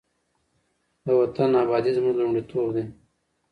د 1.05 1.07
وطن 1.19 1.49
ابادي 1.63 1.91
زموږ 1.97 2.15
لومړیتوب 2.19 2.67
دی. 2.75 2.83